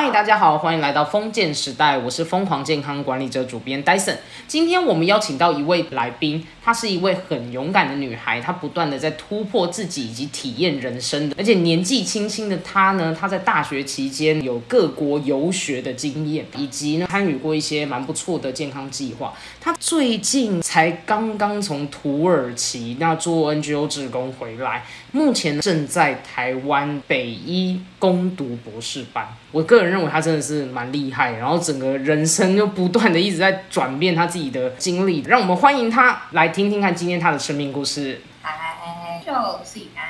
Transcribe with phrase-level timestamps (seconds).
[0.00, 4.14] 嗨，大家好，欢迎来到封建时代，我是疯狂健康管理者主编 Dyson。
[4.46, 19.34] 今天我们邀请到一位来宾，她是一位很勇敢的女孩，她不断的在突破自己以及体验人生的，而且年纪轻轻的她呢，她在大学期间有各国游学的经验，以及呢参与过一些蛮不错的健康计划。
[19.60, 29.26] 她最近才刚刚从土耳其那做 NGO 志工回来，目前正在台湾北医攻读博士班。
[29.50, 35.22] 我个人认为他真的是蛮厉害，然后整个人生就不断的一直在转变他自己的经历。
[35.22, 38.20] 让我们欢迎他来听听看今天他的生命故事。
[38.42, 40.04] 嗨，我是安。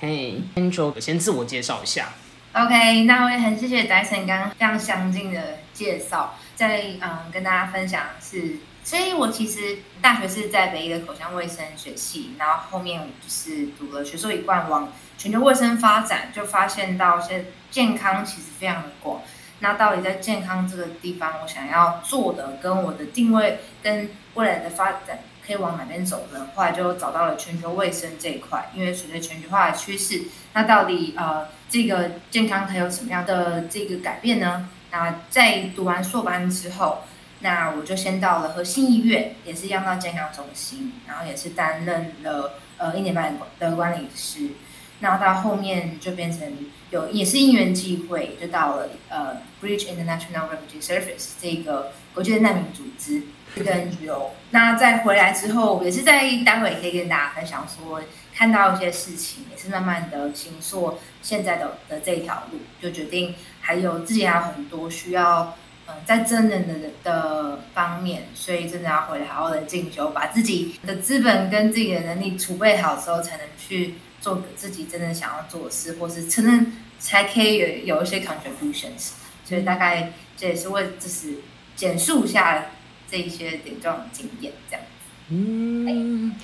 [0.00, 2.08] 嘿，Angel，先自我介绍一下。
[2.52, 8.56] OK，那我也很谢谢 Dyson 刚刚这样详尽的介绍，在嗯跟大家分享是，
[8.88, 19.20] 所以我其实大学是在北医的口腔卫生学系，然后后面就是读了学硕一贯往全球卫生发展，就发现到现健康其实非常的广。
[19.58, 26.48] 那到底在健康这个地方，我想要做的跟我的定位跟未来的发展可以往哪边走呢？
[26.54, 30.22] 后来就找到了全球卫生这一块，因为随着全球化的趋势，
[30.54, 34.70] 那到底呃这个健康它有什么样的这个改变呢？
[34.90, 37.02] 那在读完硕班之后，
[37.40, 44.50] 那我就先到了核心医院，也是一样到健康中心，然后也是担任了呃一年半的管理师。
[45.00, 46.52] 然后到后面就变成
[46.90, 53.22] 有也是因缘际会，就到了呃 Bridge International Refugee Service 这个国际的难民组织
[53.54, 54.30] 这个 NGO。
[54.50, 58.02] 那再回来之后，也是在待会可以跟大家分享说，
[58.34, 65.56] 看到一些事情，也是慢慢的行塑现在的的这条路，就决定还有自己还有很多需要
[65.88, 73.94] 嗯在真人的的方面，所以真的要回来好好的进修，把自己的资本跟自己的能力储备好之后，才能去。
[74.20, 79.10] 做自己真正想要做的事，或是承认才可以有有一些 contributions，
[79.44, 81.34] 所以大概这也是为就是
[81.76, 82.66] 简述一下
[83.08, 84.88] 这一些点状经验这样子。
[85.28, 86.34] 嗯，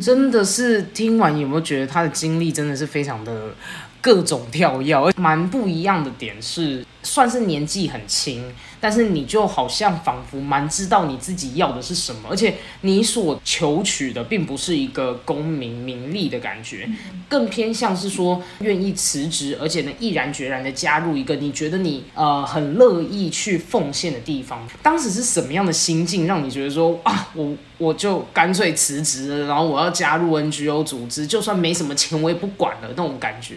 [0.00, 3.52] 真的是听完有没有觉得他的经历真的是非常的
[4.00, 6.86] 各种跳跃，蛮不一样的点是。
[7.02, 8.52] 算是年纪很轻，
[8.86, 16.88] 但是你就好像仿佛蛮知道你自己要的是什么，而且你所求取的并不是一个功名名利的感觉，
[17.28, 24.64] 更偏向是说愿意辞职，而且呢毅然决然的加入一个你觉得你呃很乐意去奉献的地方。
[24.84, 33.56] 当时是什么样的心境让你觉得说啊，我我就干脆辞职了，然后我要加入 NGO 组织，就算没什么钱我也不管了那种感觉。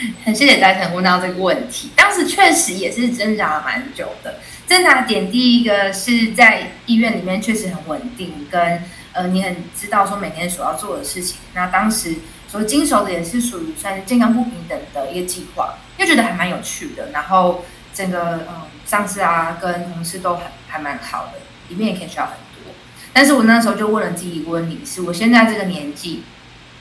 [0.24, 4.40] 很谢谢戴晨问到这个问题，当时确实也是挣扎了蛮久的。
[4.66, 11.38] 挣扎点第一个是在医院里面确实很稳定，跟呃你很知道说每天所要做的事情。
[11.54, 12.14] 那当时
[12.48, 17.10] 所经手的也是属于算是健康不平等的一个计划，又觉得还蛮有趣的。
[17.12, 22.72] 然后整个嗯上司啊跟同事都还还蛮好的，里面也可以学到很多。
[23.12, 26.22] 但是我那时候就问了自己一个问题：是我现在这个年纪，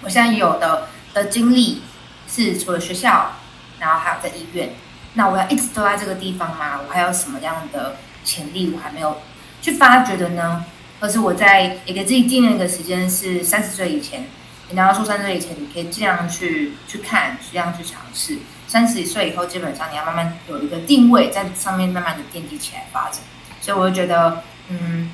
[0.04, 1.82] 我现在有的的经历。
[2.30, 3.32] 是除了学校，
[3.80, 4.70] 然后还有在医院，
[5.16, 6.80] 那我要一直都在这个地方吗？
[6.88, 9.22] 我还有什么样的潜力我还没有
[9.62, 10.64] 去发掘的呢？
[11.00, 14.28] 而是我在也给自己定了一个时间，是三十岁以前。
[14.70, 18.38] 你拿到说三十岁以前，你可以尽量去去看，尽量去尝试。
[18.68, 23.22] 三十岁以后，基本上你要慢慢有一个定位，在上面慢慢的奠基起来发展。
[23.60, 25.12] 所以我就觉得，嗯，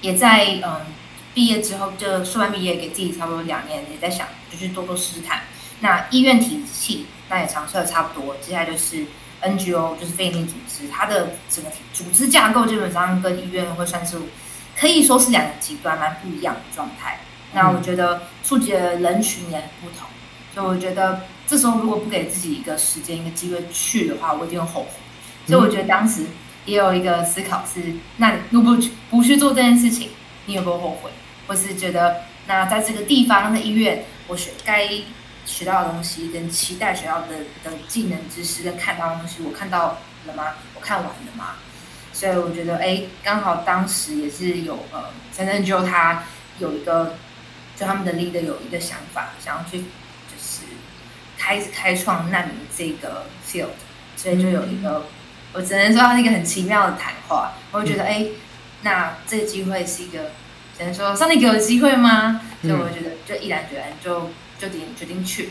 [0.00, 0.80] 也在嗯
[1.32, 5.42] 毕业之后，就说完毕业，给自己差不多两年，也在想，就去多多试试看。
[5.80, 9.04] 那医院体系那也尝试的差不多，接下来就是
[9.42, 14.16] NGO，就是非营利组织，它的整个组织架构基本上跟医院会算是
[14.74, 17.20] 可以说是两个极端，蛮不一样的状态。
[17.52, 20.08] 那我觉得触及的人群也不同，
[20.54, 24.88] 所以我觉得这时候如果不给自己一个时间、一个机会去的话，我一定会后悔。
[25.46, 26.24] 所以我觉得当时
[26.64, 28.76] 也有一个思考是：那如果
[29.10, 30.10] 不去做这件事情，
[30.46, 31.10] 你有没有后悔？
[31.46, 34.88] 或是觉得那在这个地方的医院，我是该。
[35.46, 37.28] 学到的东西跟期待学到的
[37.64, 39.96] 的技能知识跟看到的东西，我看到
[40.26, 40.54] 了吗？
[40.74, 41.54] 我看完了吗？
[42.12, 45.04] 所以我觉得，哎，刚好当时也是有呃，
[45.34, 46.24] 陈正就他
[46.58, 47.14] 有一个，
[47.76, 50.62] 就他们的 leader 有一个想法，想要去就是
[51.38, 53.68] 开始开创难民这个 field，
[54.16, 55.06] 所以就有一个，
[55.52, 57.52] 我只能说它是一个很奇妙的谈话。
[57.70, 58.26] 我会觉得，哎，
[58.82, 60.32] 那这个机会是一个，
[60.76, 62.40] 只能说上帝给我机会吗？
[62.62, 64.30] 所以我觉得就毅然决然就。
[64.58, 65.50] 就定决定去了，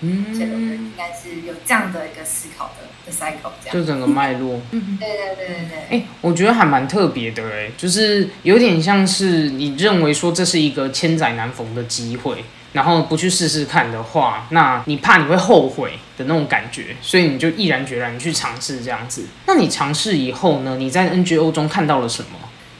[0.00, 19.26] 嗯，这个应该是有这样的一个思考的的 cycle，这样就整个脉络， 嗯，对对对对对，哎，我觉得还蛮特别的，哎，就是有点像是你认为说这是一个千载难逢的机会，然后不去试试看的话，那你怕你会后悔的那种感觉，所以你就毅然决然去尝试这样子。
[19.46, 20.76] 那你尝试以后呢？
[20.78, 22.38] 你在 NGO 中看到了什么？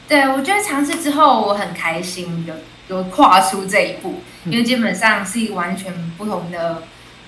[0.08, 2.54] 对我觉得尝试之后我很开心，有
[2.96, 6.82] 有跨出这一步，因为基本上是一个完全不同的，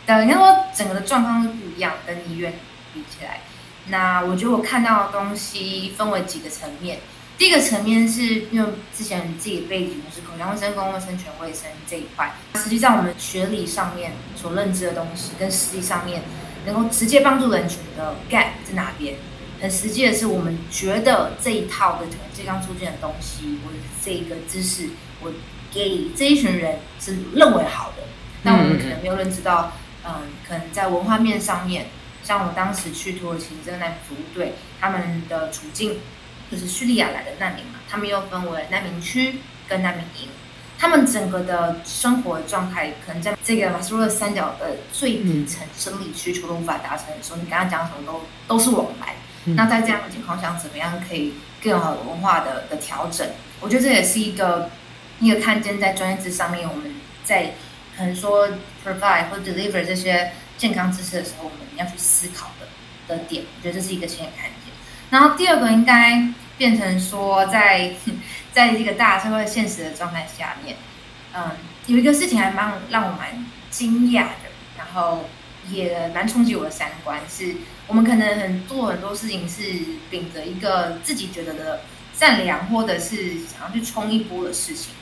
[0.07, 2.55] 的应该说整个的状况是不一样，跟医院
[2.95, 3.41] 比起来。
[3.89, 6.99] 那我觉得我看到的东西分为几个层面。
[7.39, 16.23] 第一个层面是因为之前自己背景就是口腔卫生、公共卫生、全卫生这一块，实际上我们学理上面所认知的东西，跟实际上面
[16.67, 19.15] 能够直接帮助人群的 gap 在哪边？
[19.61, 23.71] 很实际的是，我们觉得这一套的健康促进的东西，我
[24.05, 24.89] 这个知识，
[25.21, 25.33] 我
[25.79, 28.03] 给这一群人是认为好的，
[28.43, 29.73] 但我们可能没有认知到，
[30.05, 31.87] 嗯，可能在文化面上面。
[32.25, 36.01] 像我当时去土耳其这个难民服务队，他们的处境
[36.51, 39.37] 就是叙利亚来的难民嘛，他们又分为难民区
[39.69, 40.29] 跟难民营，
[40.77, 49.15] 他们整个的生活状态可能在这个马斯洛三角的最底层生理需求都无法达成的时候，你刚刚讲什么都都是往来。
[49.55, 53.27] 那在这样的情况下，怎么样可以更好的文化的的调整？
[53.61, 54.69] 我觉得这也是一个
[55.21, 56.95] 一个看见在专业知识上面，我们
[57.25, 57.55] 在
[57.97, 58.49] 可能说
[58.85, 60.33] provide 或 deliver 这些。
[60.59, 62.67] 健康知识的时候，我们要去思考的
[63.07, 64.75] 的点，我觉得这是一个先看见。
[65.09, 67.95] 然后第二个应该变成说，在
[68.53, 70.75] 在这个大社会现实的状态下面，
[71.33, 71.53] 嗯，
[71.87, 75.27] 有一个事情还蛮让我蛮惊讶的，然后
[75.71, 77.55] 也蛮冲击我的三观，是
[77.87, 79.63] 我们可能很做很多事情是
[80.11, 81.83] 秉着一个自己觉得的
[82.13, 84.95] 善良，或者是想要去冲一波的事情，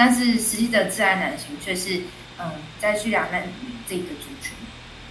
[0.00, 2.04] 但是实际的自然难行却是，
[2.38, 3.52] 嗯，在叙利亚难民
[3.86, 4.54] 这个族群。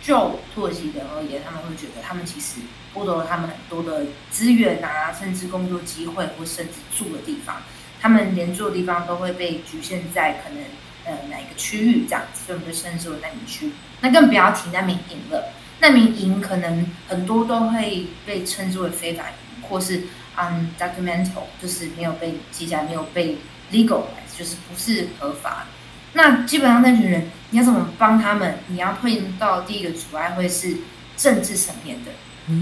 [0.02, 7.58] 就土耳其人而言，他们会觉得他们其实剥夺了他们很多的资源啊，甚至工作机会，或甚至住的地方，
[8.02, 10.64] 他们连住的地方都会被局限在可能
[11.06, 13.72] 呃哪一个区域这样子，所以我们就称之为难民区。
[14.02, 23.38] 那更不要提难民营了，难民营可能很多都会被称之为非法营，或是 u n d o c u m e n t a l 就是没有被记载、没有被
[23.72, 24.06] legal，
[24.40, 25.66] 就是不是合法。
[26.14, 28.60] 那基本上那群人，你要怎么帮他们？
[28.68, 30.78] 你要碰到第一个阻碍会是
[31.18, 32.12] 政治层面的，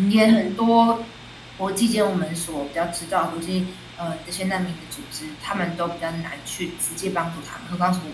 [0.09, 1.03] 也很多
[1.57, 7.67] 国际间我们所比较知道国际呃这些难民的组织，他们都比较难去直接帮助他们。
[7.69, 8.11] 何况是我，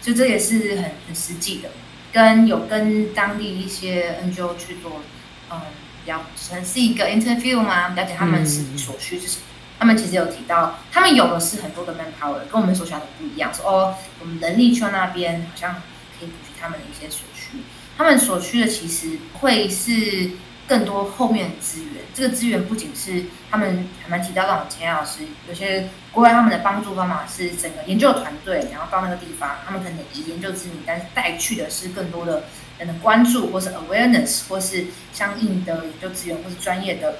[0.00, 1.70] 就这也是很很实际的，
[2.12, 5.02] 跟有跟当地一些 NGO 去做，
[5.50, 5.60] 嗯，
[6.04, 7.88] 比较可能是一个 interview 吗？
[7.88, 9.42] 了解他们是所需是什么。
[9.78, 13.54] 他们其实有提到，他们有的是很多的 manpower，跟我们所想的不一样。
[13.54, 15.74] 说哦，我们人力圈那边好像
[16.18, 17.58] 可以补齐他们的一些所需。
[17.96, 20.30] 他们所需的其实会是
[20.66, 22.02] 更多后面的资源。
[22.12, 32.42] 这个资源不仅是他们还蛮提到，让我钱老师有些国外他们的帮助方法是整个研究团队，然后到那个地方，他们可能以研究之名，但是带去的是更多的
[32.78, 37.18] 人的关注，或是 awareness，或是相应的研究资源，或是专业的。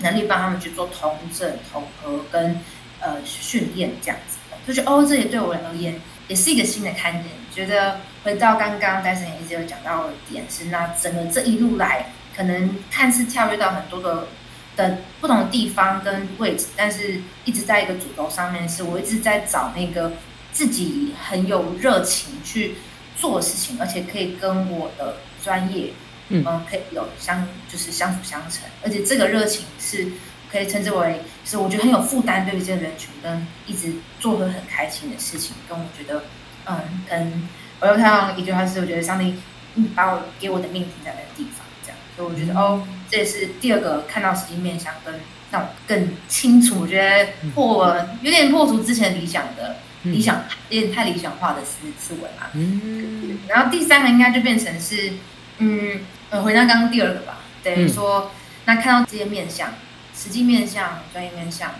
[0.00, 2.60] 能力帮他们去做同整、统合跟
[3.00, 7.26] 呃训练这样子，就觉得哦，这也对我而言也是一个新的看点。
[7.52, 14.28] 觉得回到刚刚戴森也一直有讲到的点是，那整个这一路来，可能看似跳跃到很多的
[14.76, 20.12] 的不同的地方跟位置，但是一直在一个主轴上面，是我一直在找那个
[20.52, 22.76] 自己很有热情去
[23.16, 25.92] 做事情，而且可以跟我的专业。
[26.30, 30.06] 嗯，可以有相就是相辅相成，而且这个热情是
[30.50, 36.22] 可以称之为是我觉得很有负担，对于这个人群跟一直做的很开心的事情，跟我觉得
[36.66, 37.48] 嗯，跟
[37.80, 39.34] 我又看到一句话是，我觉得上帝
[39.74, 45.12] 嗯把我给我的命停在那个地方，这样，所以我觉得哦，这也是第二个看到实际面相跟
[45.50, 55.14] 让我更清楚，我觉得破有点破除之前理想的理想有点太理想化的思思维嘛，嗯，然后第三个应该就变成是
[55.58, 56.00] 嗯。
[56.30, 58.30] 呃，回到刚刚第二个吧，等于说，
[58.64, 59.74] 那看到这些面相，
[60.16, 61.72] 实际面相、专业面相，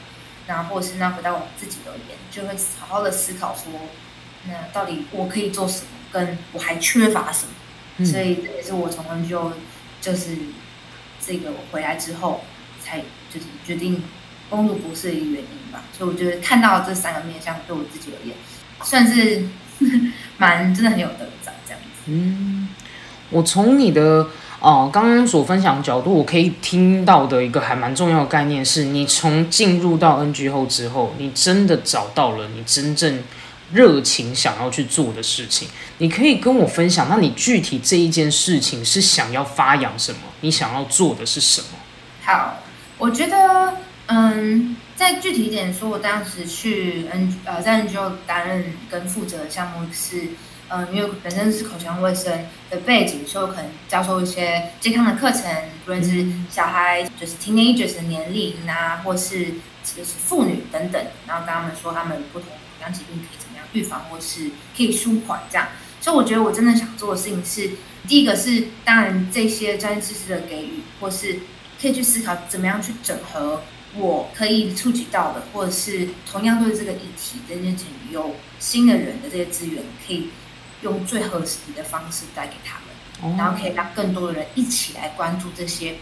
[0.47, 3.73] 然后或者是那回到我们自己而言，就会好好的思考说，
[4.47, 8.05] 那到底我可以做什么，跟我还缺乏什么？
[8.05, 9.53] 所以这也是我从 N 就
[10.01, 10.37] 就是
[11.21, 12.43] 这个我回来之后，
[12.83, 13.01] 才
[13.33, 14.03] 就是决定
[14.49, 15.85] 攻读博士的一个原因吧。
[15.97, 18.35] 所以我觉得看到这三个面相，对我自己而言，
[18.83, 19.45] 算是
[20.39, 22.07] 蛮真的很有得长这样子。
[22.07, 22.71] 嗯，
[23.31, 24.27] 我从你的。
[24.63, 33.23] 哦，刚刚所分享的角度，我可以听到的一个还蛮重要的概念是，你从进入到 NG 后之后，你真的找到了你真正
[33.73, 35.67] 热情想要去做的事情。
[35.97, 40.21] 你可以跟我分享，那你具体这一件事情是想要发扬什么？
[40.43, 41.69] 你想要做的是什么？
[42.27, 42.59] 好，
[42.99, 47.97] 我觉得，嗯，再具体一点说，我当时去 N 呃在 NG
[48.27, 50.29] 担任跟负责的项目是。
[50.73, 55.43] 嗯，因为本身是口腔卫生的背景，所以我可能教授一些健康的课程，
[55.85, 59.47] 不论是小孩就是 teenagers 的年龄啊，或是
[59.83, 65.67] 就是妇女等等，然后跟他们说他们不同口腔疾病可以怎么样预防，或是可以舒缓这样。
[66.01, 67.73] 所以我觉得我真的想做的事情是，
[68.07, 71.41] 第一个是当然这些专业知识的给予，或是
[71.83, 73.61] 可以去思考怎么样去整合
[73.97, 80.29] 我可以触及到的，或者是同样对这个议题的这些有新的人的这些资源可以。
[80.83, 85.97] 用最合适的方式带给他们，然后可以让更多的人一起来关注这些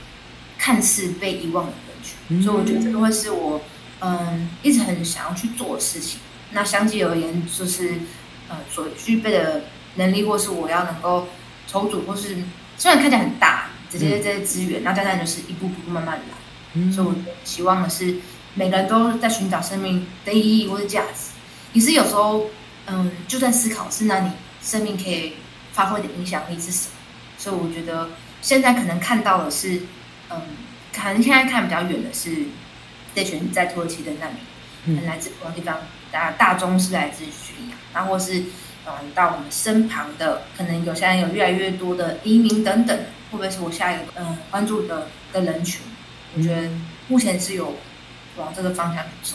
[0.57, 2.43] 看似被遗忘的人群。
[2.43, 3.61] 所以我觉得这个会是我
[4.01, 6.21] 嗯一直很想要去做的事情。
[6.53, 7.95] 那相继而言，就是
[8.49, 9.65] 呃所具备的
[9.97, 11.27] 能力，或是我要能够
[11.67, 12.37] 筹组，或是
[12.77, 16.93] 虽然看起来很大这些这些资源，那当然就是一步步慢慢来。
[16.93, 18.17] 所以我希望的是
[18.55, 21.33] 每个人都在寻找生命的意义或者价值。
[21.73, 22.47] 你是有时候
[22.87, 24.31] 嗯就在思考是那你。
[24.69, 25.33] 生命可以
[25.73, 26.93] 发挥的影响力是什么？
[27.39, 28.11] 所以我觉得
[28.43, 29.81] 现在可能看到的是，
[30.29, 30.43] 嗯，
[30.95, 32.45] 可能现在看比较远的是
[33.15, 34.31] 这群在土耳其的难
[34.85, 35.79] 民，来自不同地方，
[36.13, 38.41] 大大中是来自叙利亚，然后或是
[38.85, 42.95] 嗯到我们身旁的，可能有现在有越来越多的移民等等，
[43.31, 45.81] 会不会是我下一个嗯关注的的人群？
[46.37, 46.69] 我觉得
[47.09, 47.75] 目前是有
[48.37, 49.35] 往这个方向走。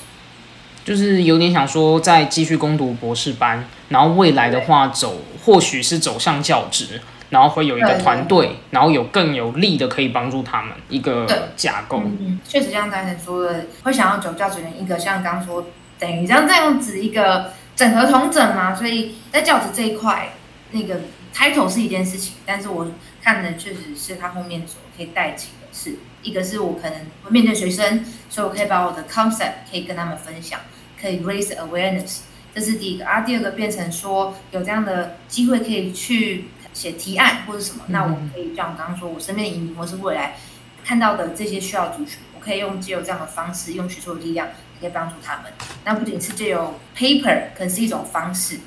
[0.84, 11.25] 就是有点想说，再继续攻读博士班，然后未来的话走，或许是走向教职，然后会有一个团队，然后有更有力的可以帮助他们一个
[11.56, 12.02] 架构。
[12.04, 15.66] 嗯，确实像刚才说的，会想要走教职的一个，像刚说
[15.98, 20.34] 等于这样这样子一个整合同整嘛，所以在教职这一块，
[20.72, 21.00] 那个
[21.34, 22.88] title 是一件事情，但是我
[23.22, 30.60] 看的确实是他后面所可以带起的是，一个是我可能会面对学生，所以我可以把我的 concept 可以跟他们分享。
[31.03, 32.19] 可以 raise awareness，
[32.55, 33.19] 这是第一个啊。
[33.22, 40.38] 第二个变成说有这样的机会可以去写提案或者什么，那我们可以像我刚刚说，我身边的移民或是未来
[40.86, 44.48] 看到的这些需要族群，我可以用借由这样的方式，用学术的力量
[44.79, 45.51] 可以帮助他们。
[45.83, 48.57] 那不仅是借由 paper，可能是一种方式，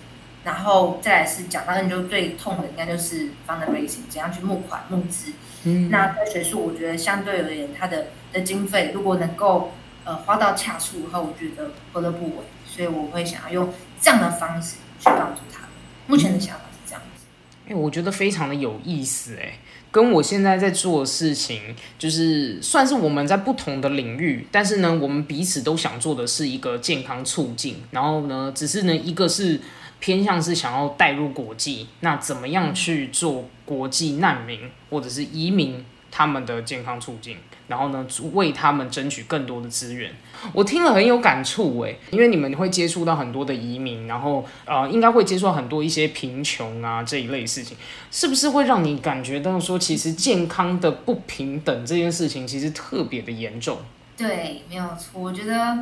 [0.45, 5.33] 然后再来是讲到你就最痛的，应该就是 fundraising，怎样去募款募资。
[5.65, 9.73] 嗯，那在学术，我觉得相对而言，它的的经费如果能够。
[10.07, 12.45] 呃，花到恰处以后，我觉得何乐不为？
[12.65, 15.71] 所以我会想要用这样的方式去帮助他们。
[16.07, 17.25] 目前的想法是这样子。
[17.69, 19.59] 哎，我觉得非常的有意思，哎，
[19.91, 27.83] 跟我现在在做的事情，就是算是我们在不同的领域，但是呢，我们彼此都想做的是一个健康促进。
[27.91, 29.61] 然后呢，只是呢，一个是
[29.99, 34.61] 偏向是想要带入国际，那怎么样去做国际难民
[34.91, 35.85] 或者是移民
[36.17, 37.37] 他们的健康促进？
[37.69, 40.11] 然后呢，为他们争取更多的资源。
[40.55, 47.77] 我听了很有感触诶，因为你们会接触到很多的移民，然后呃，应该会接触到很多一些贫穷啊这一类事情，
[48.11, 53.77] 是不是会让你感觉到说，其实健康的不平等这件事情其实特别的严重？
[54.17, 55.21] 对，没有错。
[55.21, 55.77] 我觉得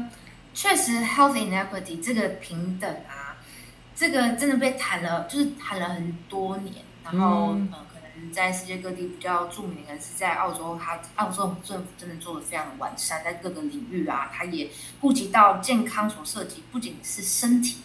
[0.53, 3.39] 确实 health inequity 这个平等啊，
[3.95, 6.75] 这个真的被谈了，就是谈了很多年，
[7.05, 7.57] 然后。
[8.33, 17.79] 在世界各地比较著名的是在澳洲，它澳洲政府真的做的非常的完善，在各个领域啊，它也顾及到健康所涉及，不仅是身体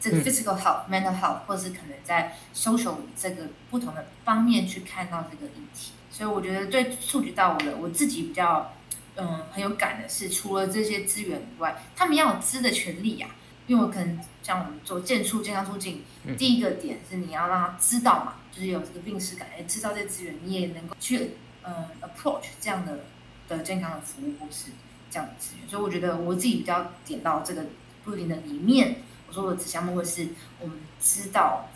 [0.00, 5.92] 这个 physical health、mental health，或者是可能在 social 这个不同的方面去看到这个议题。
[6.10, 8.72] 所以我觉得对触及到我的，我自己比较
[9.16, 13.28] 嗯很有感的是，除了这些资源以外，他们要有知的权利呀。
[13.68, 16.04] 因为我可能像我们做健促健康促进，
[16.38, 21.32] 第一个点是你要让他知道嘛，就是有这个病史感，哎，知道这资源，你也能够去
[21.62, 23.00] 呃 approach 这样的
[23.48, 24.70] 的健康的服务或是
[25.10, 25.68] 这样的资源。
[25.68, 27.66] 所以我觉得我自己比较点到这个
[28.02, 31.68] 不停的里面，我说的子项目会是我们知道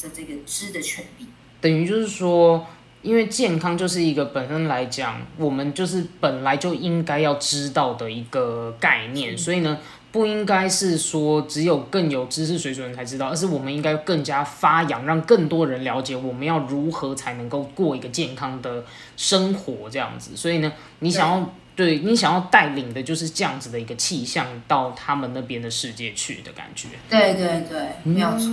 [0.00, 1.26] 的这个知的权利，
[1.60, 2.66] 等于就是说，
[3.02, 9.78] 因为健康就是一个本身来讲，我们就是本来就应该要知道的一个概念，所以呢。
[10.12, 18.84] 不应该是说只有更有知识水准的人才知道，而是我们应该更加发扬，让更多人了解我们要如何才能够过一个健康的
[19.16, 20.36] 生活这样子。
[20.36, 26.88] 所以呢，你想要对你想要带领的就是这样子的一个气象到他们那边的世界去的感觉。
[27.08, 28.48] 对对对，没有错。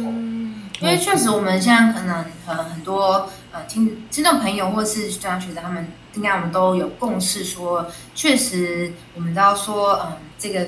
[0.80, 5.86] 因为确实我们现在可能呃很多呃听听众朋友或是专家学者他们
[6.16, 7.86] 应该我们都有共识说，
[8.16, 10.66] 确实我们都要说嗯这个。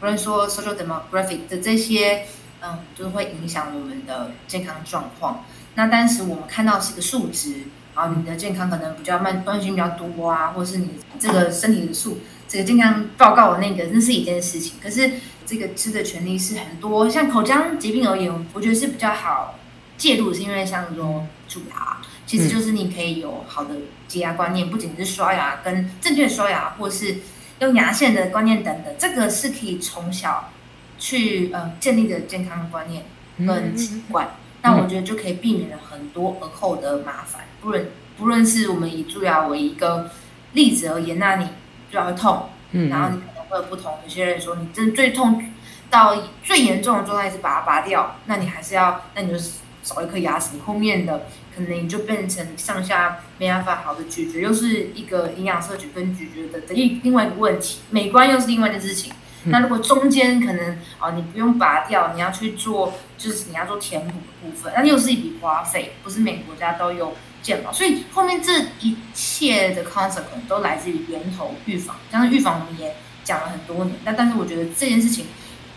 [0.00, 2.26] 不论说 social demographic 的这些，
[2.62, 5.44] 嗯，就是会影响我们的健康状况。
[5.74, 14.74] 那当时我们看到是一个数值，啊，你的健康可能比较慢，关心比较多啊，或者是你这个身体的数，这个健康报告的那个，那是一件事情。
[14.82, 15.10] 可是
[15.44, 19.58] 这个吃的权利是很多，像口腔疾病而言，我觉得是比较好
[19.96, 23.74] 介入，是因为像说蛀牙，其实就是你可以有好的
[24.06, 27.16] 洁牙观念，不仅是刷牙跟正确刷牙，或是
[27.60, 30.50] 用牙线的观念等等，这个是可以从小
[30.98, 33.04] 去呃建立的健康观念
[33.46, 34.28] 跟习惯。
[34.62, 37.42] 那我觉得就可以避免了很多而后的麻烦。
[37.60, 40.10] 不论不论是我们以蛀牙为一个
[40.52, 41.44] 例子而言，那你
[41.90, 43.98] 蛀牙会痛，嗯，然后你可能会有不同。
[44.02, 45.44] 有些人说你真的最痛
[45.90, 49.38] 到最严重的状态是把它拔掉，那你还是要，那你就
[49.84, 59.12] 少一颗牙齿，后面的可能你就变成上下没办法好的咀嚼，又是一个营养摄取跟咀嚼的的一另外一个问题，美观又是另外一件事情。
[59.46, 71.94] 那如果中间可能哦，你不用拔掉，你要去做，就是你要做填补的部分，那又是一笔花费，不是每个国家都有健保，所以后面这一切的 concept 可能都来自于源头预防。
[72.10, 75.26] 像是预防，我们也讲了很多年，但但是我觉得这件事情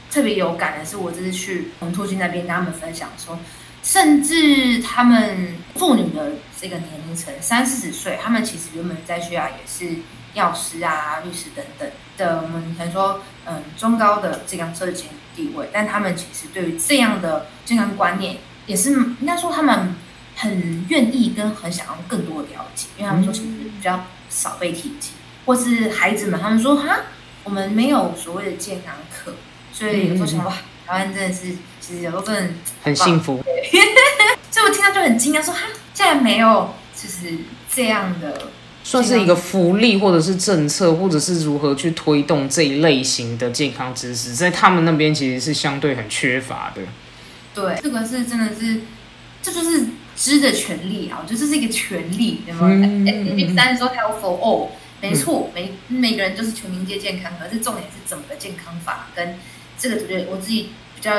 [0.10, 3.38] 特别有感的是，我这次去红兔金那边跟他们分享说，
[3.88, 10.02] 甚至他们妇女的这个年龄层三四十岁，他们其实原本在学校也是。
[10.34, 19.96] 药师啊，律师等等的，我们可能说，嗯，中高的健康社经地位，但他们其实对于这样的健康观念，也是应该说他们
[20.36, 25.14] 很愿意跟很想要更多的了解，因为他们说其实比较少被提及，
[25.48, 27.00] 或是孩子们他们说哈，
[27.44, 29.34] 我们没有所谓的健康课，
[29.74, 30.54] 所以有时候想哇，
[30.86, 31.56] 台湾真的是
[31.88, 32.50] 其实有时候真的
[32.84, 33.38] 很幸福，
[34.52, 35.62] 所以我听到就很惊讶，说哈，
[35.94, 37.38] 竟然没有就是
[37.74, 38.50] 这样的。
[38.84, 46.82] 算是一个福利，或者是政策，或者是如何去推动这一类型的健康知识，在他们那边其实是相对很缺乏的。
[47.54, 48.82] 对，这个是真的是，
[49.42, 52.70] 这就是知的权利啊，我觉得这是一个权利，对吗？
[53.36, 54.68] 第三说 health for all，
[55.02, 59.38] 没错，每每个人都是全民皆健康，可是重点是怎么个健康法，跟
[59.78, 61.12] 这个我觉得我自己比较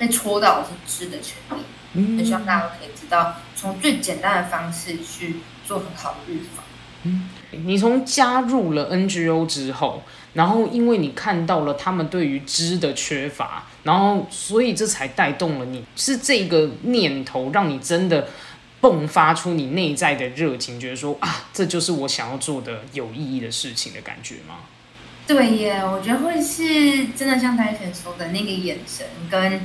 [0.00, 0.70] 被戳到的是
[1.04, 6.64] 知的权利，嗯很希望大家都可以知道，从最简单的方式去做很好的预防。
[7.02, 18.28] 嗯，你从加入了 NGO 之后，然后因为你看到了他们对于知的缺乏，然后所以这才带动了你，是这个念头让你真的
[18.80, 24.56] 迸发出你内在的热情，觉得说啊，这就是我想要做的有意义的事情的感觉吗？
[25.26, 29.60] 对耶，我觉得会是真的像戴晨说的那个眼神跟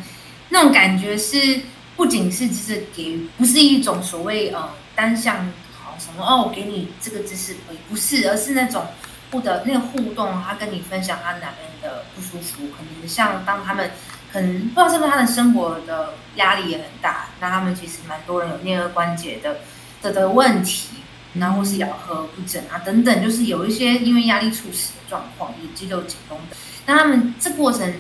[0.50, 1.62] 那种感觉，是
[1.96, 5.96] 不仅是只是给，不是一种所谓呃单向好。
[5.98, 6.44] 什么哦？
[6.46, 7.56] 我给你这个知识，
[7.90, 8.86] 不是，而是那种
[9.32, 13.90] 互的那个互动，他跟你分享他哪边的不舒服，可能像当他们
[14.32, 19.58] 可能不知道是不是他的生活的压力也很大，那他们其实蛮多人有颞颌关节的
[20.02, 20.90] 的的问题，
[21.36, 26.38] 然后是咬合不整啊等等，就是有一些因为压力猝死的状况，以肌肉紧绷，
[26.86, 27.94] 那他们这过程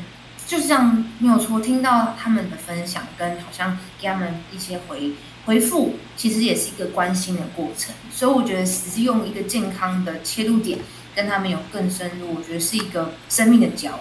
[0.45, 5.13] 就是这样没有错，听到他们的分享，跟好像给他们一些回。
[5.45, 10.79] 回复其实也是一个关心的过程，所以我觉得只是用一个健康的切入点
[11.13, 13.99] 跟他们有更深入，我觉得是一个生命的交流。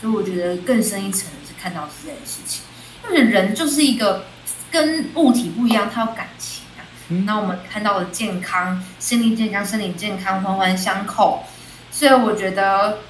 [0.00, 2.62] 所以我觉得更深一层是看到这件事情，
[3.04, 4.24] 因为人就是一个
[4.70, 6.80] 跟物体不一样，他有感情啊。
[7.26, 11.44] 那我们看到的健康、心理健康、身体健康环环相扣，
[11.90, 13.00] 所以我觉得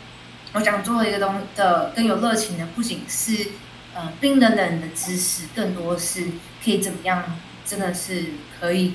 [0.52, 3.48] 我想做一个东的更有热情的，不仅是
[3.94, 6.24] 呃冰冷冷的知识，更多是
[6.64, 7.22] 可以怎么样。
[7.68, 8.26] 真的是
[8.60, 8.94] 可以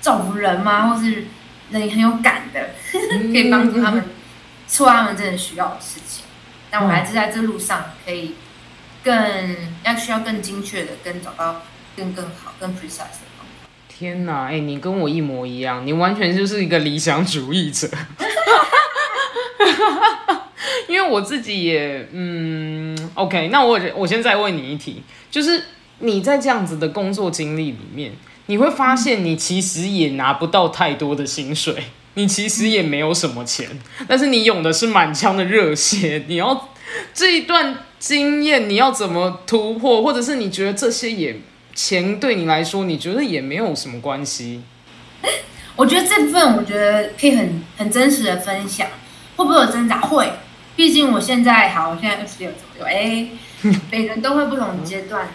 [0.00, 0.88] 造福人吗？
[0.88, 1.26] 或是
[1.70, 2.70] 人很有感的，
[3.30, 4.02] 可以帮助他们
[4.66, 6.24] 做他们真的需要的事情。
[6.70, 8.36] 但我还是在这路上，可以
[9.04, 11.60] 更要需要更精确的，跟找到
[11.94, 13.68] 更更好、更 precise 的方法。
[13.86, 17.86] 天哪，哎，你跟我一模一样，你完全就是一个理想主义者。
[20.90, 25.62] 因为我自己也，嗯，OK，那我我先再问你一题，就是。
[26.02, 28.10] 你在这样子的工作经历里面，
[28.46, 31.74] 你会发现你其实也拿不到太多的薪水，
[32.14, 33.68] 你其实也没有什么钱，
[34.08, 36.24] 但是你用的是满腔的热血。
[36.26, 36.70] 你要
[37.12, 41.38] 这一段经验，你要怎么突破，或者是你觉得这些也
[41.74, 44.62] 钱对你来说，你觉得也没有什么关系？
[45.76, 48.88] 我觉得这部分，我觉得可以很很真实的分享，
[49.36, 50.00] 会不会有挣扎？
[50.00, 50.32] 会，
[50.80, 53.28] 毕竟我现在好，我现在二十六左右，哎，
[53.92, 55.28] 每个人都会不同阶段。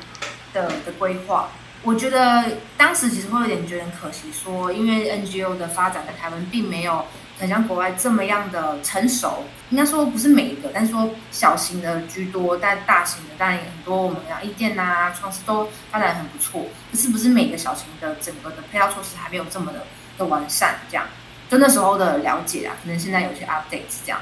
[0.51, 1.49] 的的规划，
[1.84, 7.05] 我觉得当时其实会有点觉得很可惜，说因为 NGO 的发展在台湾并没有
[7.38, 14.01] 很像国外这么样的成熟，应该说不是每一个，但是说小型的居多，但大型的当然也很多。
[14.01, 19.86] 我们讲一店呐、创始都发展很不错，可是不是每个小型的整个的配套措施还没有这么的
[20.17, 21.05] 的完善，这样
[21.51, 24.19] 就那时候的了解啊，可能现在有些 update 这样，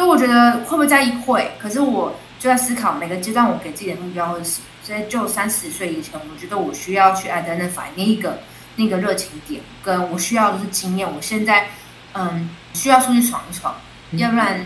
[0.00, 1.50] 所以我觉得会不会在一会？
[1.58, 4.64] 可是我就在思考每个阶段我给自己的目标会是什么。
[4.82, 8.38] 所以就三十岁以前，我觉得我需要去 identify 那一个
[8.76, 11.06] 那个热情点，跟我需要的是经验。
[11.06, 11.68] 我现在
[12.14, 13.74] 嗯需要出去闯一闯，
[14.12, 14.64] 要不然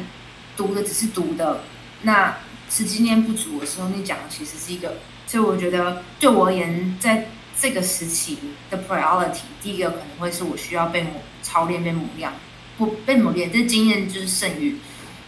[0.56, 1.62] 读的只是读的，
[2.02, 2.36] 那
[2.70, 4.94] 是经验不足的时候，你讲的其实是一个。
[5.26, 7.26] 所以我觉得对我而言，在
[7.60, 8.38] 这个时期
[8.70, 12.30] 的 priority，第一个可能会是我需要被磨操练、被磨练，
[12.78, 13.50] 不被磨练。
[13.52, 14.76] 这经验就是胜于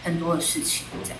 [0.03, 1.19] 很多的事情这样。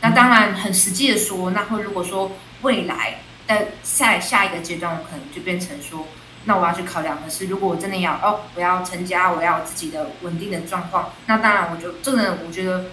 [0.00, 6.06] 那当然很实际的说，那会如果说未来的下下一个阶段，我可能就变成说，
[6.44, 12.86] 那我要去考量的是，如果我真的要哦，我要成家，我要自己的稳定的状况，那当然我就这个我觉得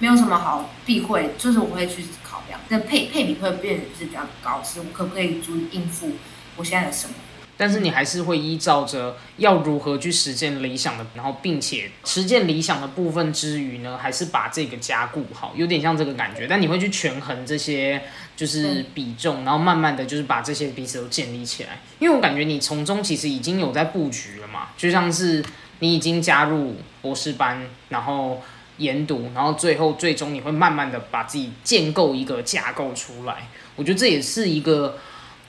[0.00, 6.12] 没有什么好避讳，就是我会去考量，那配配比会变是比较高，是我可不可以足以应付
[6.56, 7.14] 我现在的生活。
[7.60, 16.46] 但是你还是会依照着要如何去实践理想的，然后并且实践理想的部分之余呢，还是把这个加固好，有点像这个感觉。
[16.48, 18.00] 但你会去权衡这些
[18.34, 21.80] 就是比重，然后慢慢的就是把这些彼此都建立起来。
[21.98, 25.44] 因为我感觉你从中其实已经有在布局了嘛，就像是
[25.80, 28.42] 你已经加入博士班，然后
[28.78, 33.50] 研读，然后最后最终你会慢慢的把自己建构一个架构出来。
[33.76, 34.96] 我觉得这也是一个。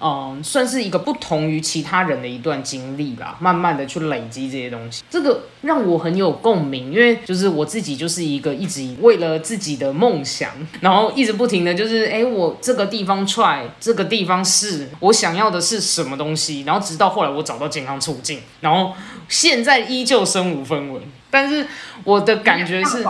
[0.03, 18.93] 嗯，算是一个不同于其他人的一段经历吧，慢慢的去累积这些东西，这个让我很有共鸣，因为就是我自己就是一个一直为了自己的梦想，然后一直不停的就是，哎，我这个地方 try，这个地方是我想要的是什么东西，然后直到后来我找到健康促进，然后
[19.29, 21.65] 现在依旧身无分文，但是
[22.03, 23.03] 我的感觉是。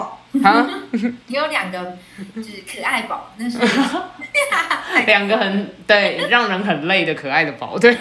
[0.45, 0.65] 啊，
[1.27, 1.97] 你有两个
[2.33, 3.57] 就是可爱宝，那是
[5.05, 7.93] 两个很对，让人很累的可爱的宝，对。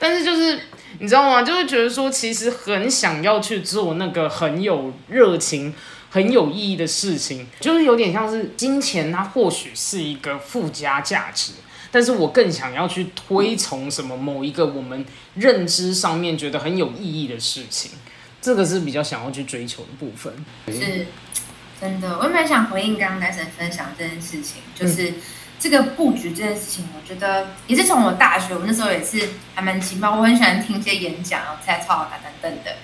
[0.00, 0.58] 但是就是
[0.98, 1.40] 你知道吗？
[1.40, 5.72] 就会觉得说，其实很想要去做那个很有热情、
[6.10, 11.52] 很有意义的事情，就是有点像是金钱，它或许是一个附加价值，
[11.92, 15.06] 但是我更想要去推崇什么某一个我们
[15.36, 17.92] 认知上面觉得很有意义的事情。
[18.42, 20.34] 这个是比较想要去追求的部分，
[20.66, 21.06] 是
[21.80, 22.18] 真的。
[22.18, 25.14] 我也蛮想回应刚刚男神分享这件事情，就是
[25.60, 32.74] 这个布局这件事情，我觉得也是从我大学，我那时候也是还蛮奇葩，我很喜欢听一些演讲啊、猜超啊等等的。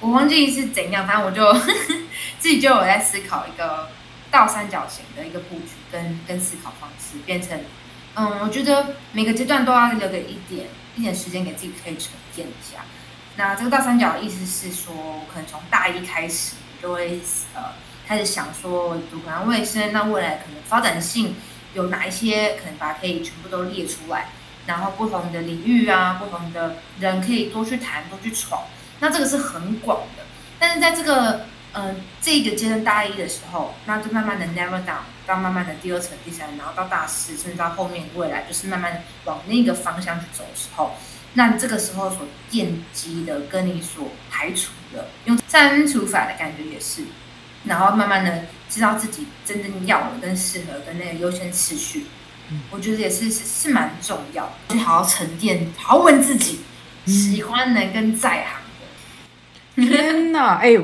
[0.00, 1.52] 我忘记是怎样，反正我就
[2.40, 3.88] 自己就有在思考一个
[4.32, 7.56] 倒三角形的一个布局跟跟思考方式，变成
[8.16, 12.84] 嗯，我觉得每个阶段都要留给一点一点时间给自己可以沉淀一下。
[13.36, 14.94] 那这个倒三角的意思是说，
[15.32, 17.20] 可能从大一开始就会
[17.54, 17.72] 呃
[18.06, 21.34] 开始想说读可能卫生，那未来可能发展性
[21.74, 24.28] 有哪一些可能把可以全部都列出来，
[24.66, 28.62] 然后不同的领域啊，不同的人可以多去谈，多去闯。
[29.00, 30.22] 那这个是很广的，
[30.60, 40.92] 但是在这个嗯这个阶段大一的时候，那就慢慢的 never down，到慢慢的第二层、第三，然后到大四，甚至到后面未来就是慢慢往那个方向去走的时候。
[41.34, 47.02] 那这个时候所奠基的，跟你所排除的，用删除法的感觉也是，
[47.64, 52.06] 然后慢慢的知道自己真正要的跟适合跟那个优先次序，
[52.70, 56.60] 我觉得也是是是蛮重要，去好好沉淀，好好问自己
[57.06, 58.60] 喜欢的跟在行
[59.76, 59.86] 的。
[59.88, 60.78] 天哪，哎。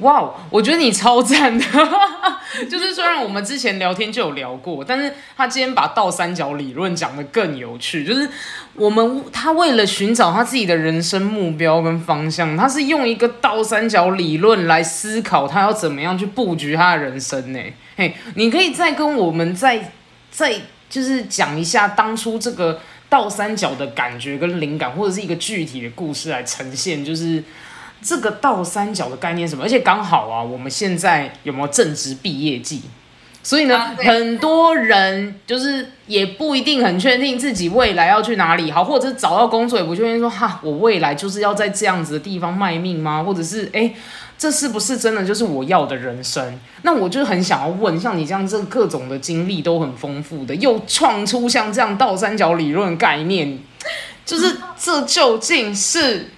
[0.00, 1.64] 哇，我觉得你超赞的，
[2.70, 8.28] 就是虽然我们之前聊天就有聊过，但是他今天把倒三角理论讲的更有趣，就是
[8.74, 17.60] 我们他为了寻找他自己的人生目标跟方向，他是用一个倒三角理论来思考他要怎么样去布局他的人生呢？
[17.96, 19.92] 嘿，你可以再跟我们再
[20.30, 20.54] 再
[20.88, 27.44] 就是讲一下当初这个倒三角的感觉跟灵感，或者是一个具体的故事来呈现，就是。
[28.02, 29.64] 这个倒三角的概念什么？
[29.64, 32.82] 而且刚好啊，我们现在有没有正值毕业季？
[33.42, 43.22] 所以呢，很多人就是也不一定很确定自己未来要去哪里，好，或者是找到工作也不确定，说哈，我未来就是要在这样子的地方卖命吗？
[43.22, 43.94] 或者是哎，
[44.36, 46.58] 这是不是真的就是我要的人生？
[46.82, 53.58] 那我就很想要问，像你这样，这各种的经历都很丰富的，又创出像这样倒三角理论概念，
[54.26, 56.28] 就是这究竟是？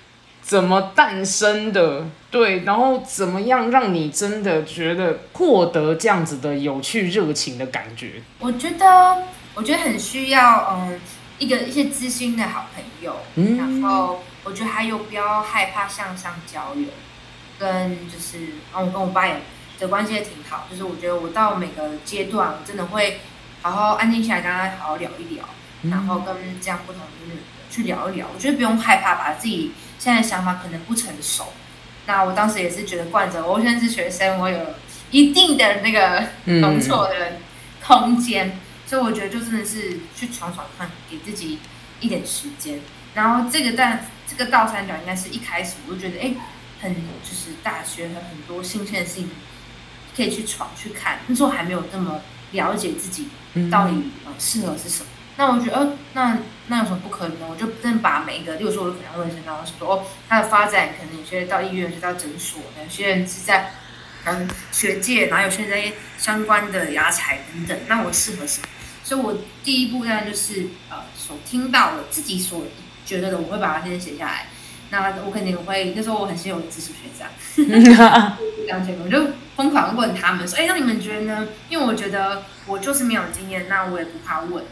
[0.52, 2.04] 怎么诞生的？
[2.30, 8.22] 对，然后怎么样让你真的觉得获得这样子的有趣、热情的感觉？
[8.38, 9.22] 我觉得，
[9.54, 11.00] 我觉得很需要，嗯，
[11.38, 13.16] 一个一些知心的好朋友。
[13.36, 16.84] 嗯，然后我觉得还有不要害怕向上交流，
[17.58, 18.36] 跟就是，
[18.76, 19.40] 嗯，我跟我爸也
[19.78, 20.66] 的关系也挺好。
[20.70, 23.20] 就是我觉得我到每个阶段，我真的会
[23.62, 25.46] 好好安静下来，跟他好好聊一聊，
[25.84, 27.38] 然后跟这样不同的人
[27.70, 28.26] 去聊一聊。
[28.34, 29.72] 我觉得不用害怕把自己。
[30.02, 31.52] 现在想法可能不成熟，
[32.06, 34.58] 那我当时也是觉得惯着，我现在是学生，我有
[35.12, 37.38] 一定的那个容错的
[37.86, 38.58] 空间。
[38.84, 41.60] 所以我觉得就真的是去闯闯看，给自己
[42.00, 42.80] 一点时间。
[43.14, 46.34] 然后这个但这个倒三角应该是一开始我就觉得哎，
[46.80, 49.30] 很就是大学和很多新鲜的事情
[50.16, 51.20] 可以去闯去看。
[51.28, 53.28] 那时候还没有那么了解自己
[53.70, 55.06] 到底呃适合是什么。
[55.36, 57.46] 那我觉得呃那那有什么不可能呢？
[57.50, 63.72] 我就真的把每一个，例如说我可能问一然后说哦，它的发展可能有些到医院，有些到诊所，有些人是在
[64.24, 67.78] 嗯学界，然后有些在相关的牙材等等。
[67.88, 68.68] 那我适合什么？
[69.02, 72.64] 所以我第一步呢，就是呃，所听到的，自己所
[73.04, 74.46] 觉得的，我会把它先写下来。
[74.90, 84.62] 那我肯定会，那时候我很信任我的知识学长， 这样我就疯狂问他们说：“哎，那你们觉得呢？”因为我觉得我就是没有经验，那我也不怕问。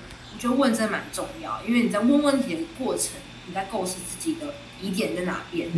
[0.41, 3.11] 我觉得问真的蛮重要，因为你在问问题的过程，
[3.47, 5.69] 你在构思自己的疑点在哪边，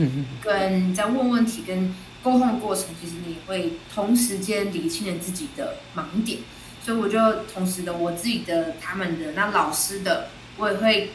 [0.41, 6.39] 跟你在问问题跟沟通的过程，其实你会同时间理清了自己的盲点。
[6.81, 7.19] 所以我就
[7.53, 11.11] 同时的我自己的他们的那老师的我也会，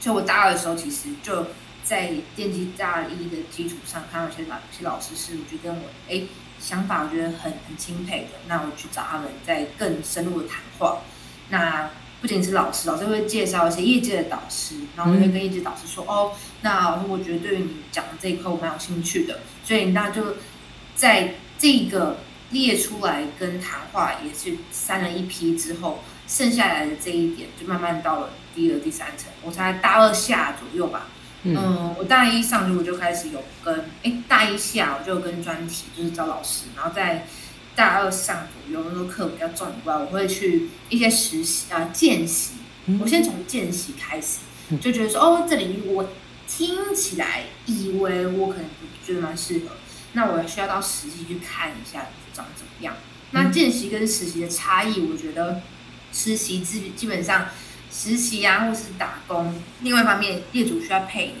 [0.00, 1.48] 就我大二的时候，其实就
[1.84, 6.22] 在电机大一的基础上，看到有些老些老师是我觉得跟我哎
[6.58, 11.02] 想法我觉得很很钦佩的，那我去找他们再更深入的谈话。
[11.50, 20.36] 那不仅是老师，老师会介绍一些业界的导师，然后我会跟业界导师说哦，那我觉得对于你讲的这一块我蛮有兴趣的，所以那就
[20.94, 22.18] 在这个。
[22.50, 25.98] 列出来跟谈话也是删了一批之后，
[26.28, 29.28] 剩下来的这一点就慢慢到了第二、第三层。
[29.42, 31.08] 我才大二下左右吧，
[31.42, 37.26] 嗯，我大一上去我就开始有跟，哎，大一下我就跟专题就是找老师，然后在
[37.76, 42.54] 大二上左右那个课比较重以外，我会去一些实习啊见习。
[43.00, 44.38] 我先从见习开始，
[44.80, 46.08] 就觉得说哦，这里我
[46.48, 48.64] 听起来以为我可能
[49.04, 49.76] 觉得蛮适合。
[50.12, 52.94] 那我需要到实际去看一下长怎么样。
[53.32, 55.60] 那见习跟实习的差异，我觉得
[56.12, 57.48] 实习基基本上
[57.90, 61.34] 实习啊，或是打工，另外一方面业主需要配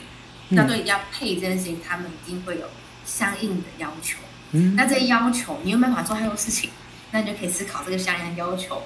[0.48, 2.66] 你，那对要配这件事情，他们一定会有
[3.04, 4.18] 相应的要求。
[4.52, 6.70] 那这要求你有办法做很多事情，
[7.12, 8.82] 那你就可以思考这个相应的要求，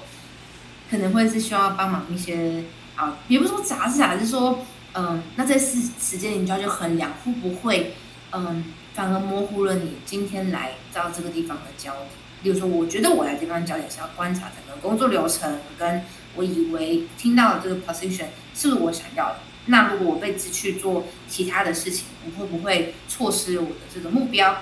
[0.89, 2.63] 可能会是需要帮忙一些
[2.95, 7.93] 啊，也不是说杂事啊，是说嗯，那这时时间你就要去衡量会不会
[8.31, 8.63] 嗯。
[8.93, 12.07] 反而模糊了你今天来到这个地方的焦点。
[12.43, 16.03] 比如说，我觉得我来这方焦点是要观察整个工作流程，跟
[16.35, 19.37] 我以为听到的这个 position 是不是我想要的。
[19.67, 24.57] 那如果我被支去做其他的事情，我会不会错失我的这个目标？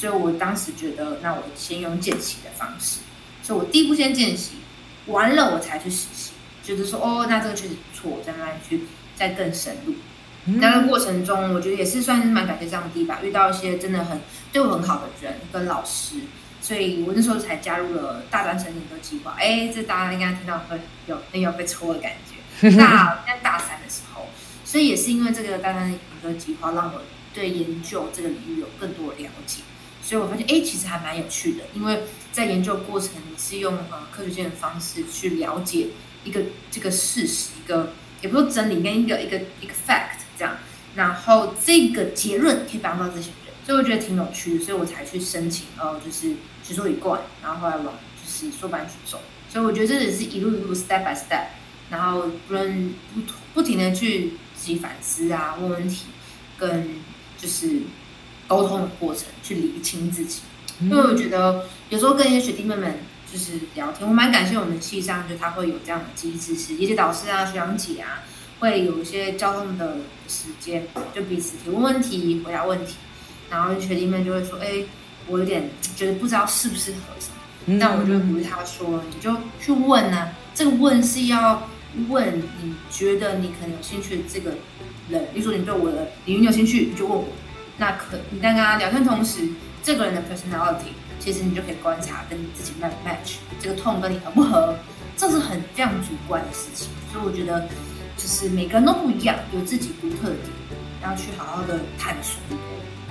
[0.00, 3.00] 所以我当时觉得，那我先用见习的方式。
[3.42, 4.52] 所以我第一步先见习，
[5.08, 6.32] 完了我才去实习。
[6.64, 8.84] 觉得说，哦，那这个确实不错，我再慢慢去
[9.14, 9.92] 再更深入。
[10.58, 14.18] 那个过程中，我觉得也是算是蛮感谢上帝吧，遇到一些真的很
[14.50, 16.16] 对我很好的人跟老师，
[16.62, 19.36] 所以我那时候才加入了大专生研究计划。
[19.38, 22.70] 哎，这大家应该听到会有很有被抽的感觉。
[22.78, 24.28] 大在大三的时候，
[24.64, 27.02] 所以也是因为这个大专研究计划，让我
[27.34, 29.62] 对研究这个领域有更多的了解。
[30.02, 35.88] 所以我发现，哎，其实还蛮有趣的，因为在研究过程，是用呃科学性的方式去了解
[36.24, 40.18] 一个这个事实，一个也不说真理，跟一个一个一个 fact。
[40.38, 40.56] 这样，
[40.94, 46.34] 然后这个结论可以帮到这些人，所以我觉得挺有趣的，所以我才去申请，呃，就是
[46.64, 51.48] 学术一贯，然后后来往就是硕班去走，所以我觉得这也是一路一路 step by step，
[51.90, 53.20] 然后不论不
[53.52, 56.06] 不停的去自己反思啊，问问题，
[56.56, 56.88] 跟
[57.36, 57.82] 就是
[58.50, 60.40] 沟通的过程，去理清自己，
[60.82, 62.96] 因为我觉得有时候跟一些学弟妹们
[63.32, 68.24] 就是聊天，我蛮感谢我们系上就他会有这样的机制，是一些导师啊、学长姐啊。
[68.58, 69.96] 会有一些交通的
[70.28, 72.96] 时间，就彼此提问问题、回答问题，
[73.48, 74.84] 然后学弟妹就会说：“哎，
[75.28, 80.28] 我有点觉得不知道适不适合什么。”但我就会鼓励他说：“你就去问呢。
[80.54, 81.66] 这个问是要
[82.10, 84.50] 问你觉得你可能有兴趣的这个
[85.08, 87.24] 人，比如说你对我的领域有兴趣，你就问我。
[87.80, 89.48] 那可你在跟他聊天同时，
[89.82, 94.76] 这个人的 personality，其实你就可以观察跟你自己 match 这个痛跟你合不合，
[95.16, 96.88] 这是很非常主观的事情。
[97.10, 97.66] 所以我觉得。”
[98.20, 100.50] 就是每个人都不一样，有自己独特的点，
[101.02, 102.38] 要去好好的探索。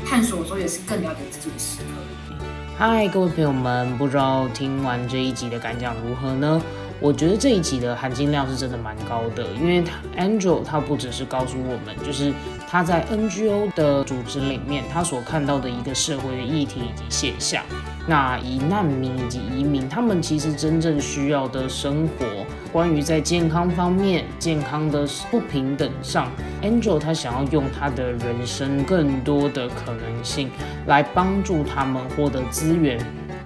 [0.05, 2.45] 探索的时候也是更了解自己的时刻。
[2.77, 6.61] 嗨，各位朋友们，不知道听完这一集的感想如何呢？
[7.01, 9.83] 我觉得这一集的含金量是真的蛮高的，因为
[10.17, 12.33] Angel 他不只是告诉我们，就是
[12.67, 17.63] 他在 NGO 的组织里面，他所看到的一个社会的议题以及现象。
[18.05, 22.25] 那以难民以及移民，他们其实真正需要的生活。
[22.71, 26.29] 关于在健康方面、健康的不平等上
[26.61, 30.51] ，Angel 他想要用他的人生更多的可能性
[30.87, 32.99] 来帮助他们获得资源，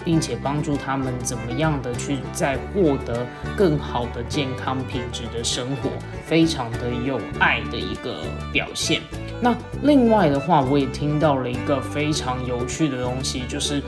[0.03, 5.89] 并且帮助他们怎么样的去在获得更好的健康品质的生活，
[6.25, 9.01] 非常的有爱的一个表现。
[9.41, 13.81] 那另外的话，我也听到了一个非常有趣的东西，就是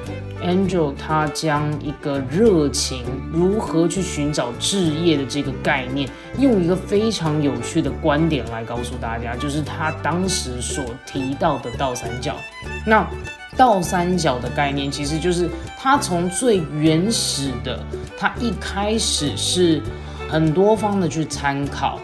[0.44, 12.36] Angel 他将一个热情如何去寻找置业的这个概念，用一个非常有趣的观点来告诉大家，就是他当时所提到的倒三角。
[12.86, 13.08] 那
[13.58, 17.80] 倒三角的概念，其实就是它从最原始的，
[18.18, 19.82] 它一开始是
[20.30, 22.00] 很多方的去参考。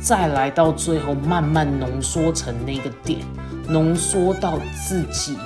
[0.00, 3.20] 再来到最后，慢慢浓缩成那个点，
[3.68, 5.36] 浓缩到自己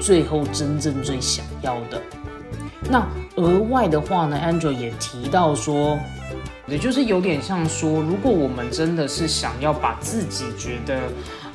[0.00, 2.00] 最后真正最想要的。
[2.88, 5.98] 那额外的话呢，Angel 也提到说，
[6.66, 10.98] 也就是有点像说，如果我们真的是想要把自己觉得。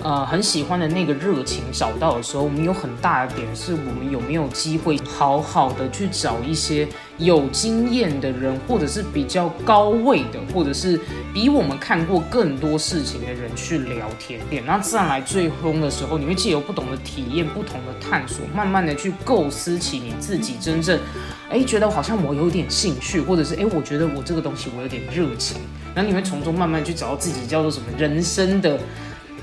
[0.02, 10.98] 呃，很喜欢的那个热情找到的时候，我们有很大的点是我们有没有机会好好的去找一些有经验的人，或者是比较高位的，或者是
[11.34, 14.40] 比我们看过更多事情的人去聊天。
[14.50, 20.98] 点，然后再来最终的时候，你会借由不同的体验、不同的探索，慢慢的去构思起你自己真正，
[21.50, 25.58] 哎，觉得好像我有点兴趣，或者是哎，我觉得我这个东西我有点热情，
[25.94, 28.80] 然后你会从中慢慢去找到自己叫做什么人生的。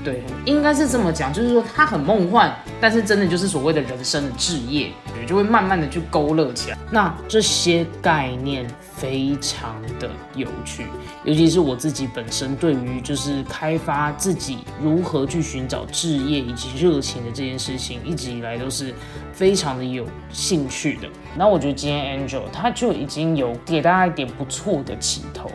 [0.07, 4.89] 对，应该是这么讲，就是说它很梦幻，但是真的就是所谓的人生的置业，
[5.27, 6.77] 就会慢慢的去勾勒起来。
[6.89, 8.65] 那这些概念
[8.95, 10.85] 非常的有趣，
[11.25, 18.93] 尤其是我自己本身对于就是开发自己如何去寻找置业以及热情的这件事情，一直以来都是
[19.33, 21.09] 非常的有兴趣的。
[21.35, 25.51] 那我觉得今天 Angel 他就已经有给大家一点不错的起头，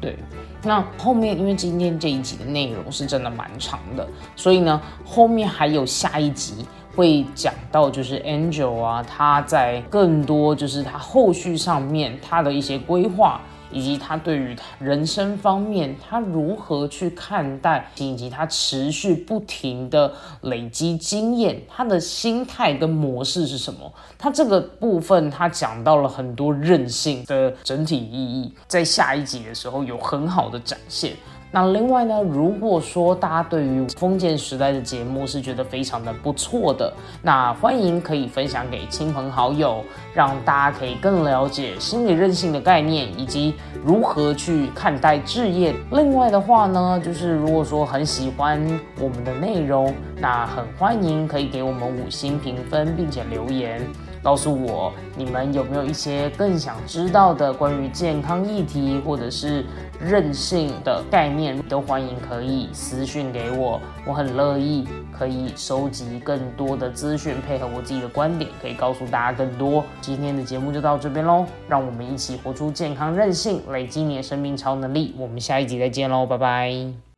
[0.00, 0.18] 对。
[0.64, 13.40] 那后面，因为今天这一集的内容是真的蛮长的，所以呢，后面还有下一集会讲到，就是 Angel 啊，他在更多就是他后续上面他的一些规划。
[13.72, 23.92] 以及他对于人生方面，他如何去看待，以及他持续不停的累积经验，他的心态跟模式是什么？
[24.18, 31.12] 他这个部分他讲到了很多韧性的整体意义，在下一集的时候有很好的展现。
[31.54, 39.84] 那另外呢，如果说大家对于封建时代的节目是觉得非常的不错的，那欢迎可以分享给亲朋好友，
[40.14, 45.74] 让大家可以更了解心理韧性的概念，以及如何去看待置业。
[45.90, 48.58] 另外的话呢，就是如果说很喜欢
[48.98, 53.86] 我们的内容，那很欢迎可以给我们五星评分，并且留言。
[54.22, 59.64] 告诉我你们有没有一些更想知道的关于健康议题或者是
[60.00, 69.84] 韧性的概念，都欢迎可以私讯给我，我很乐意可以收集更多的资讯，配合我自己的观点，可以告诉大家更多。
[70.00, 75.14] 今天的节目就到这边喽，让我们一起活出健康韧性，累积你的生命超能力。
[75.18, 77.11] 我们下一集再见喽，拜拜。